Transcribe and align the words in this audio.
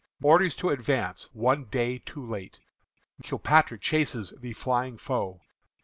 Orders 0.23 0.55
to 0.55 0.71
Advance, 0.71 1.29
One 1.31 1.65
Day 1.65 1.99
Too 1.99 2.25
Late. 2.25 2.59
Kilpatrick 3.21 3.81
Chases 3.81 4.31
the 4.35 4.53
Flying 4.53 4.97
Foe. 4.97 5.41